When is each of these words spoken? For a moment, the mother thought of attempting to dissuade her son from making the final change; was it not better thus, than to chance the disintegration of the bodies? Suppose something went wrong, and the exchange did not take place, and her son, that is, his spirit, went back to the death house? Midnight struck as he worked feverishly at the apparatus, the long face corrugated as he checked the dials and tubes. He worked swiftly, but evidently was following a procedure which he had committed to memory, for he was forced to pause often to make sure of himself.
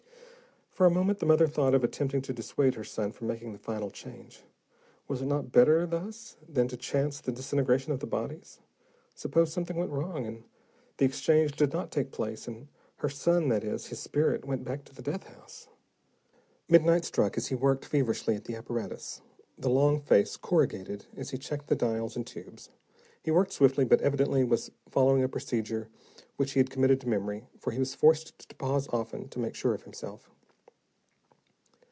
For 0.73 0.85
a 0.87 0.89
moment, 0.89 1.19
the 1.19 1.27
mother 1.27 1.47
thought 1.47 1.75
of 1.75 1.83
attempting 1.83 2.23
to 2.23 2.33
dissuade 2.33 2.73
her 2.75 2.83
son 2.85 3.11
from 3.11 3.27
making 3.27 3.51
the 3.51 3.59
final 3.59 3.91
change; 3.91 4.41
was 5.07 5.21
it 5.21 5.25
not 5.27 5.51
better 5.51 5.85
thus, 5.85 6.37
than 6.49 6.67
to 6.69 6.77
chance 6.77 7.19
the 7.19 7.31
disintegration 7.31 7.91
of 7.91 7.99
the 7.99 8.07
bodies? 8.07 8.61
Suppose 9.13 9.51
something 9.53 9.75
went 9.77 9.91
wrong, 9.91 10.25
and 10.25 10.43
the 10.97 11.05
exchange 11.05 11.51
did 11.51 11.71
not 11.73 11.91
take 11.91 12.09
place, 12.11 12.47
and 12.47 12.67
her 12.95 13.09
son, 13.09 13.49
that 13.49 13.63
is, 13.65 13.87
his 13.87 13.99
spirit, 13.99 14.45
went 14.45 14.63
back 14.63 14.83
to 14.85 14.95
the 14.95 15.01
death 15.03 15.25
house? 15.25 15.67
Midnight 16.69 17.03
struck 17.05 17.37
as 17.37 17.47
he 17.47 17.53
worked 17.55 17.85
feverishly 17.85 18.33
at 18.35 18.45
the 18.45 18.55
apparatus, 18.55 19.21
the 19.59 19.69
long 19.69 19.99
face 19.99 20.35
corrugated 20.37 21.05
as 21.15 21.29
he 21.31 21.37
checked 21.37 21.67
the 21.67 21.75
dials 21.75 22.15
and 22.15 22.25
tubes. 22.25 22.69
He 23.21 23.29
worked 23.29 23.51
swiftly, 23.51 23.83
but 23.85 24.01
evidently 24.01 24.43
was 24.45 24.71
following 24.89 25.21
a 25.21 25.29
procedure 25.29 25.89
which 26.37 26.53
he 26.53 26.59
had 26.61 26.71
committed 26.71 26.99
to 27.01 27.09
memory, 27.09 27.45
for 27.59 27.69
he 27.71 27.79
was 27.79 27.93
forced 27.93 28.47
to 28.49 28.55
pause 28.55 28.87
often 28.91 29.27
to 29.29 29.37
make 29.37 29.53
sure 29.53 29.73
of 29.75 29.83
himself. 29.83 30.31